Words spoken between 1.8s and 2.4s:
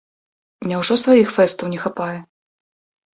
хапае?